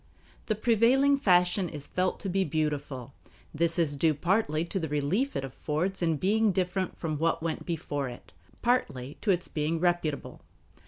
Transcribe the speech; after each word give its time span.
The 0.47 0.55
prevailing 0.55 1.19
fashion 1.19 1.69
is 1.69 1.85
felt 1.85 2.19
to 2.21 2.27
be 2.27 2.43
beautiful. 2.43 3.13
This 3.53 3.77
is 3.77 3.95
due 3.95 4.15
partly 4.15 4.65
to 4.65 4.79
the 4.79 4.89
relief 4.89 5.35
it 5.35 5.45
affords 5.45 6.01
in 6.01 6.17
being 6.17 6.51
different 6.51 6.97
from 6.97 7.19
what 7.19 7.43
went 7.43 7.67
before 7.67 8.09
it, 8.09 8.31
partly 8.63 9.17
to 9.21 9.29
its 9.29 9.47
being 9.47 9.79
reputable. 9.79 10.41